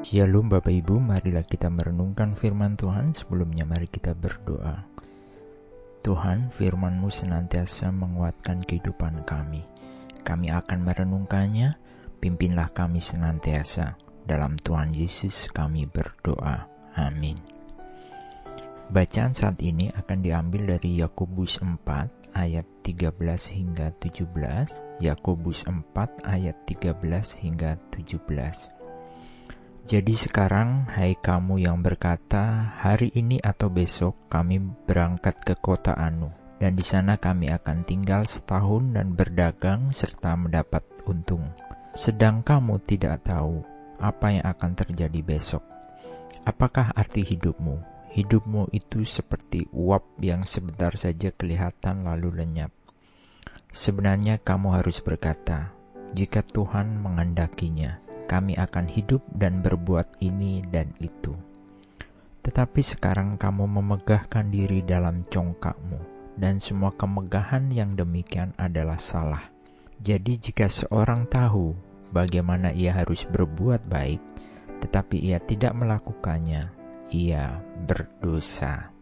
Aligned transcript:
Shalom 0.00 0.48
Bapak 0.48 0.72
Ibu, 0.72 0.96
marilah 0.96 1.44
kita 1.44 1.68
merenungkan 1.68 2.32
firman 2.32 2.72
Tuhan. 2.72 3.12
Sebelumnya 3.12 3.68
mari 3.68 3.84
kita 3.84 4.16
berdoa. 4.16 4.88
Tuhan, 6.00 6.48
firman-Mu 6.48 7.12
senantiasa 7.12 7.92
menguatkan 7.92 8.64
kehidupan 8.64 9.28
kami. 9.28 9.60
Kami 10.24 10.48
akan 10.56 10.78
merenungkannya, 10.80 11.76
pimpinlah 12.16 12.72
kami 12.72 12.96
senantiasa. 12.96 14.00
Dalam 14.24 14.56
Tuhan 14.56 14.88
Yesus 14.96 15.52
kami 15.52 15.84
berdoa. 15.84 16.64
Amin. 16.96 17.36
Bacaan 18.88 19.36
saat 19.36 19.60
ini 19.60 19.92
akan 19.92 20.24
diambil 20.24 20.80
dari 20.80 20.96
Yakobus 21.04 21.60
4 21.60 22.32
ayat 22.32 22.64
13 22.88 23.12
hingga 23.52 23.92
17, 24.00 25.04
Yakobus 25.04 25.68
4 25.68 26.24
ayat 26.24 26.56
13 26.64 26.96
hingga 27.44 27.76
17. 27.92 28.79
Jadi 29.90 30.14
sekarang, 30.14 30.86
hai 30.94 31.18
kamu 31.18 31.66
yang 31.66 31.82
berkata, 31.82 32.78
hari 32.78 33.10
ini 33.10 33.42
atau 33.42 33.74
besok 33.74 34.14
kami 34.30 34.62
berangkat 34.86 35.42
ke 35.42 35.58
kota 35.58 35.98
Anu, 35.98 36.30
dan 36.62 36.78
di 36.78 36.84
sana 36.86 37.18
kami 37.18 37.50
akan 37.50 37.82
tinggal 37.82 38.22
setahun 38.22 38.94
dan 38.94 39.18
berdagang 39.18 39.90
serta 39.90 40.38
mendapat 40.38 40.86
untung. 41.10 41.42
Sedang 41.98 42.46
kamu 42.46 42.78
tidak 42.86 43.26
tahu 43.26 43.66
apa 43.98 44.30
yang 44.30 44.46
akan 44.46 44.78
terjadi 44.78 45.26
besok. 45.26 45.66
Apakah 46.46 46.94
arti 46.94 47.26
hidupmu? 47.26 47.82
Hidupmu 48.14 48.70
itu 48.70 49.02
seperti 49.02 49.66
uap 49.74 50.22
yang 50.22 50.46
sebentar 50.46 50.94
saja 50.94 51.34
kelihatan 51.34 52.06
lalu 52.06 52.38
lenyap. 52.38 52.70
Sebenarnya 53.74 54.38
kamu 54.38 54.70
harus 54.70 55.02
berkata, 55.02 55.74
jika 56.14 56.46
Tuhan 56.46 56.94
mengendakinya, 57.02 57.98
kami 58.30 58.54
akan 58.54 58.86
hidup 58.86 59.26
dan 59.34 59.58
berbuat 59.58 60.22
ini 60.22 60.62
dan 60.70 60.94
itu. 61.02 61.34
Tetapi 62.46 62.78
sekarang 62.78 63.34
kamu 63.34 63.66
memegahkan 63.66 64.46
diri 64.54 64.86
dalam 64.86 65.26
congkakmu, 65.26 65.98
dan 66.38 66.62
semua 66.62 66.94
kemegahan 66.94 67.66
yang 67.74 67.90
demikian 67.90 68.54
adalah 68.54 69.02
salah. 69.02 69.50
Jadi, 69.98 70.38
jika 70.38 70.70
seorang 70.70 71.26
tahu 71.26 71.74
bagaimana 72.14 72.70
ia 72.70 72.94
harus 72.94 73.26
berbuat 73.26 73.90
baik, 73.90 74.22
tetapi 74.80 75.20
ia 75.20 75.42
tidak 75.42 75.74
melakukannya, 75.74 76.70
ia 77.10 77.58
berdosa. 77.84 78.99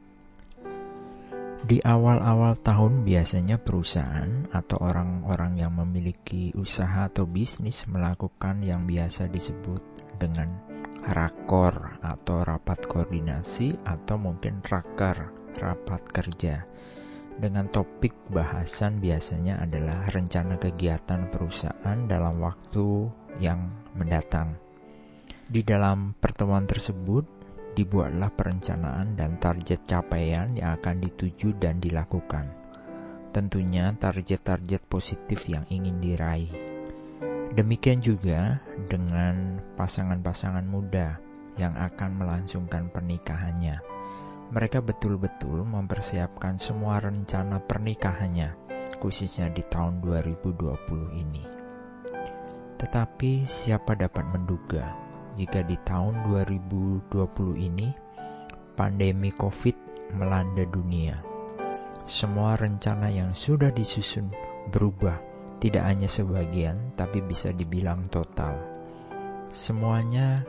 Di 1.66 1.82
awal-awal 1.82 2.54
tahun 2.62 3.02
biasanya 3.02 3.58
perusahaan 3.58 4.46
atau 4.54 4.78
orang-orang 4.78 5.58
yang 5.58 5.74
memiliki 5.74 6.54
usaha 6.54 7.10
atau 7.10 7.26
bisnis 7.26 7.82
melakukan 7.90 8.62
yang 8.62 8.86
biasa 8.86 9.26
disebut 9.26 9.82
dengan 10.22 10.54
rakor 11.08 11.98
atau 12.04 12.46
rapat 12.46 12.84
koordinasi 12.86 13.74
atau 13.82 14.20
mungkin 14.20 14.62
raker, 14.62 15.34
rapat 15.58 16.02
kerja. 16.14 16.62
Dengan 17.38 17.70
topik 17.70 18.30
bahasan 18.30 18.98
biasanya 18.98 19.62
adalah 19.62 20.10
rencana 20.10 20.58
kegiatan 20.58 21.30
perusahaan 21.30 21.98
dalam 22.06 22.42
waktu 22.42 23.06
yang 23.38 23.70
mendatang. 23.94 24.58
Di 25.48 25.62
dalam 25.62 26.18
pertemuan 26.18 26.66
tersebut, 26.66 27.37
dibuatlah 27.78 28.34
perencanaan 28.34 29.14
dan 29.14 29.38
target 29.38 29.86
capaian 29.86 30.50
yang 30.58 30.74
akan 30.82 30.98
dituju 30.98 31.54
dan 31.62 31.78
dilakukan. 31.78 32.50
Tentunya 33.30 33.94
target-target 33.94 34.82
positif 34.90 35.46
yang 35.46 35.62
ingin 35.70 36.02
diraih. 36.02 36.50
Demikian 37.54 38.02
juga 38.02 38.58
dengan 38.90 39.62
pasangan-pasangan 39.78 40.66
muda 40.66 41.22
yang 41.54 41.78
akan 41.78 42.18
melangsungkan 42.18 42.90
pernikahannya. 42.90 43.78
Mereka 44.50 44.82
betul-betul 44.82 45.62
mempersiapkan 45.62 46.58
semua 46.58 46.98
rencana 46.98 47.62
pernikahannya, 47.62 48.58
khususnya 48.98 49.54
di 49.54 49.62
tahun 49.62 50.02
2020 50.02 51.14
ini. 51.14 51.44
Tetapi 52.78 53.46
siapa 53.46 53.94
dapat 53.94 54.24
menduga 54.34 55.07
jika 55.38 55.62
di 55.62 55.78
tahun 55.86 56.26
2020 56.26 57.06
ini 57.62 57.94
pandemi 58.74 59.30
COVID 59.30 59.76
melanda 60.18 60.66
dunia. 60.66 61.14
Semua 62.10 62.58
rencana 62.58 63.06
yang 63.06 63.30
sudah 63.30 63.70
disusun 63.70 64.34
berubah, 64.74 65.22
tidak 65.62 65.84
hanya 65.86 66.10
sebagian, 66.10 66.98
tapi 66.98 67.22
bisa 67.22 67.54
dibilang 67.54 68.10
total. 68.10 68.58
Semuanya 69.54 70.42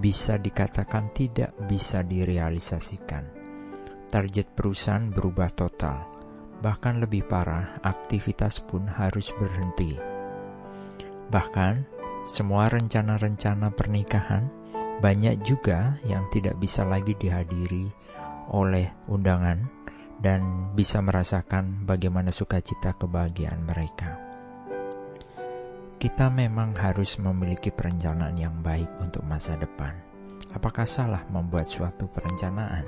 bisa 0.00 0.40
dikatakan 0.40 1.12
tidak 1.12 1.52
bisa 1.68 2.00
direalisasikan. 2.00 3.28
Target 4.08 4.56
perusahaan 4.56 5.12
berubah 5.12 5.52
total, 5.52 5.98
bahkan 6.64 6.96
lebih 6.98 7.28
parah, 7.28 7.76
aktivitas 7.84 8.64
pun 8.64 8.88
harus 8.88 9.28
berhenti. 9.36 9.94
Bahkan 11.30 11.99
semua 12.28 12.68
rencana-rencana 12.68 13.72
pernikahan 13.72 14.48
banyak 15.00 15.40
juga 15.40 15.96
yang 16.04 16.28
tidak 16.28 16.60
bisa 16.60 16.84
lagi 16.84 17.16
dihadiri 17.16 17.88
oleh 18.52 18.92
undangan 19.08 19.64
dan 20.20 20.72
bisa 20.76 21.00
merasakan 21.00 21.88
bagaimana 21.88 22.28
sukacita 22.28 22.92
kebahagiaan 23.00 23.64
mereka. 23.64 24.20
Kita 26.00 26.32
memang 26.32 26.76
harus 26.76 27.16
memiliki 27.20 27.72
perencanaan 27.72 28.36
yang 28.36 28.60
baik 28.60 28.88
untuk 29.00 29.24
masa 29.24 29.56
depan. 29.56 29.92
Apakah 30.52 30.84
salah 30.84 31.24
membuat 31.28 31.68
suatu 31.68 32.08
perencanaan? 32.08 32.84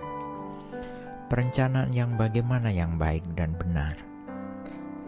Perencanaan 1.28 1.92
yang 1.92 2.16
bagaimana 2.16 2.68
yang 2.68 3.00
baik 3.00 3.24
dan 3.32 3.56
benar? 3.56 3.96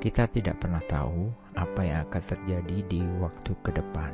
Kita 0.01 0.29
tidak 0.29 0.61
pernah 0.61 0.85
tahu 0.85 1.44
apa 1.55 1.81
yang 1.87 1.99
akan 2.07 2.23
terjadi 2.23 2.77
di 2.87 3.01
waktu 3.23 3.53
ke 3.63 3.71
depan. 3.75 4.13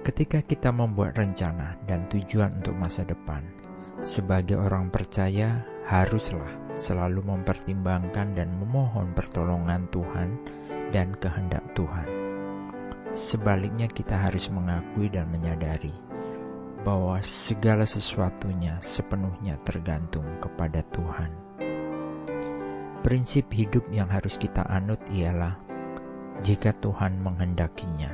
Ketika 0.00 0.40
kita 0.40 0.72
membuat 0.72 1.20
rencana 1.20 1.76
dan 1.84 2.08
tujuan 2.08 2.64
untuk 2.64 2.72
masa 2.72 3.04
depan, 3.04 3.44
sebagai 4.00 4.56
orang 4.56 4.88
percaya 4.88 5.60
haruslah 5.84 6.60
selalu 6.80 7.20
mempertimbangkan 7.20 8.32
dan 8.32 8.48
memohon 8.56 9.12
pertolongan 9.12 9.84
Tuhan 9.92 10.40
dan 10.90 11.12
kehendak 11.20 11.62
Tuhan. 11.76 12.08
Sebaliknya, 13.12 13.92
kita 13.92 14.16
harus 14.16 14.48
mengakui 14.48 15.12
dan 15.12 15.28
menyadari 15.28 15.92
bahwa 16.80 17.20
segala 17.20 17.84
sesuatunya 17.84 18.80
sepenuhnya 18.80 19.60
tergantung 19.68 20.24
kepada 20.40 20.80
Tuhan. 20.88 21.28
Prinsip 23.00 23.48
hidup 23.56 23.88
yang 23.88 24.12
harus 24.12 24.36
kita 24.36 24.60
anut 24.68 25.00
ialah 25.08 25.56
jika 26.44 26.76
Tuhan 26.84 27.16
menghendakinya. 27.24 28.12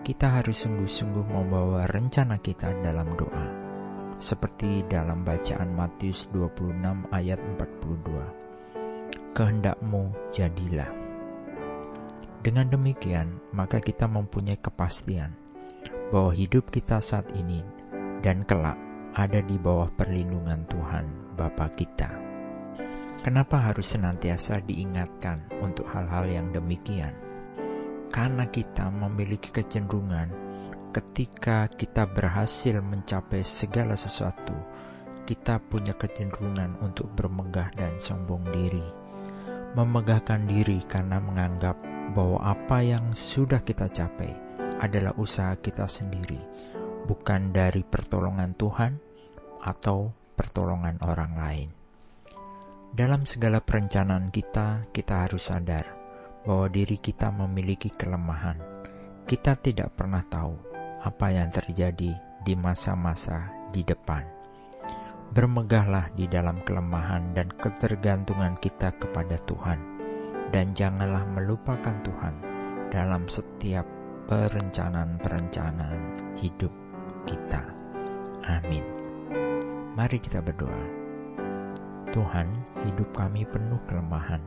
Kita 0.00 0.40
harus 0.40 0.64
sungguh-sungguh 0.64 1.28
membawa 1.28 1.84
rencana 1.84 2.40
kita 2.40 2.72
dalam 2.80 3.12
doa. 3.12 3.44
Seperti 4.16 4.88
dalam 4.88 5.20
bacaan 5.20 5.76
Matius 5.76 6.32
26 6.32 7.12
ayat 7.12 7.36
42. 7.60 9.36
Kehendakmu 9.36 10.32
jadilah. 10.32 10.88
Dengan 12.40 12.72
demikian, 12.72 13.36
maka 13.52 13.84
kita 13.84 14.08
mempunyai 14.08 14.56
kepastian 14.64 15.36
bahwa 16.08 16.32
hidup 16.32 16.72
kita 16.72 17.04
saat 17.04 17.28
ini 17.36 17.60
dan 18.24 18.48
kelak 18.48 18.80
ada 19.12 19.44
di 19.44 19.60
bawah 19.60 19.92
perlindungan 19.92 20.64
Tuhan 20.72 21.36
Bapa 21.36 21.68
kita. 21.76 22.23
Kenapa 23.24 23.56
harus 23.56 23.88
senantiasa 23.96 24.60
diingatkan 24.60 25.48
untuk 25.64 25.88
hal-hal 25.88 26.28
yang 26.28 26.52
demikian? 26.52 27.16
Karena 28.12 28.44
kita 28.44 28.92
memiliki 28.92 29.48
kecenderungan 29.48 30.28
ketika 30.92 31.64
kita 31.72 32.04
berhasil 32.04 32.84
mencapai 32.84 33.40
segala 33.40 33.96
sesuatu, 33.96 34.52
kita 35.24 35.56
punya 35.56 35.96
kecenderungan 35.96 36.76
untuk 36.84 37.08
bermegah 37.16 37.72
dan 37.72 37.96
sombong 37.96 38.44
diri. 38.52 38.84
Memegahkan 39.72 40.44
diri 40.44 40.84
karena 40.84 41.16
menganggap 41.16 41.80
bahwa 42.12 42.44
apa 42.44 42.84
yang 42.84 43.16
sudah 43.16 43.64
kita 43.64 43.88
capai 43.88 44.36
adalah 44.84 45.16
usaha 45.16 45.56
kita 45.56 45.88
sendiri, 45.88 46.44
bukan 47.08 47.56
dari 47.56 47.88
pertolongan 47.88 48.52
Tuhan 48.52 48.92
atau 49.64 50.12
pertolongan 50.36 51.00
orang 51.00 51.34
lain. 51.40 51.83
Dalam 52.94 53.26
segala 53.26 53.58
perencanaan 53.58 54.30
kita, 54.30 54.86
kita 54.94 55.26
harus 55.26 55.50
sadar 55.50 55.82
bahwa 56.46 56.70
diri 56.70 57.02
kita 57.02 57.26
memiliki 57.34 57.90
kelemahan. 57.90 58.54
Kita 59.26 59.58
tidak 59.58 59.98
pernah 59.98 60.22
tahu 60.22 60.54
apa 61.02 61.26
yang 61.34 61.50
terjadi 61.50 62.14
di 62.46 62.54
masa-masa 62.54 63.50
di 63.74 63.82
depan. 63.82 64.22
Bermegahlah 65.34 66.14
di 66.14 66.30
dalam 66.30 66.62
kelemahan 66.62 67.34
dan 67.34 67.50
ketergantungan 67.58 68.54
kita 68.62 68.94
kepada 68.94 69.42
Tuhan, 69.42 69.82
dan 70.54 70.70
janganlah 70.78 71.26
melupakan 71.34 71.98
Tuhan 71.98 72.34
dalam 72.94 73.26
setiap 73.26 73.90
perencanaan-perencanaan 74.30 76.38
hidup 76.38 76.70
kita. 77.26 77.58
Amin. 78.46 78.86
Mari 79.98 80.22
kita 80.22 80.38
berdoa. 80.38 81.03
Tuhan, 82.14 82.46
hidup 82.86 83.10
kami 83.10 83.42
penuh 83.42 83.82
kelemahan. 83.90 84.38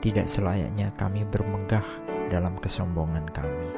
Tidak 0.00 0.24
selayaknya 0.24 0.88
kami 0.96 1.20
bermegah 1.28 1.84
dalam 2.32 2.56
kesombongan 2.56 3.28
kami. 3.28 3.68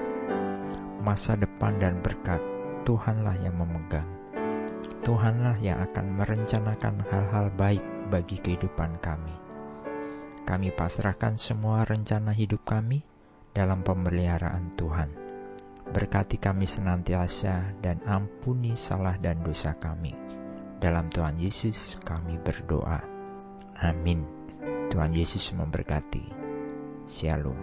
Masa 1.03 1.35
depan 1.35 1.75
dan 1.83 1.99
berkat 1.99 2.39
Tuhanlah 2.87 3.35
yang 3.43 3.59
memegang. 3.59 4.07
Tuhanlah 5.03 5.59
yang 5.59 5.83
akan 5.83 6.23
merencanakan 6.23 7.03
hal-hal 7.11 7.51
baik 7.59 7.83
bagi 8.15 8.39
kehidupan 8.39 9.03
kami. 9.03 9.35
Kami 10.47 10.71
pasrahkan 10.71 11.35
semua 11.35 11.83
rencana 11.83 12.31
hidup 12.31 12.63
kami 12.63 13.03
dalam 13.51 13.83
pemeliharaan 13.83 14.71
Tuhan. 14.79 15.11
Berkati 15.91 16.39
kami 16.39 16.63
senantiasa 16.65 17.75
dan 17.83 17.99
ampuni 18.07 18.79
salah 18.79 19.19
dan 19.19 19.43
dosa 19.43 19.75
kami. 19.77 20.24
Dalam 20.85 21.09
Tuhan 21.09 21.41
Yesus 21.41 21.97
kami 22.05 22.37
berdoa. 22.45 23.01
Amin. 23.81 24.21
Tuhan 24.93 25.17
Yesus 25.17 25.57
memberkati. 25.57 26.29
Shalom. 27.09 27.57